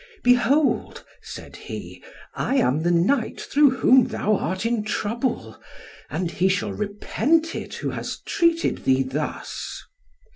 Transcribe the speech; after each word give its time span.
"Behold," 0.23 1.05
said 1.21 1.55
he, 1.55 2.03
"I 2.33 2.55
am 2.55 2.81
the 2.81 2.89
knight 2.89 3.39
through 3.39 3.69
whom 3.69 4.07
thou 4.07 4.35
art 4.35 4.65
in 4.65 4.83
trouble, 4.83 5.59
and 6.09 6.31
he 6.31 6.49
shall 6.49 6.73
repent 6.73 7.53
it, 7.53 7.75
who 7.75 7.91
has 7.91 8.19
treated 8.25 8.83
thee 8.85 9.03
thus." 9.03 9.83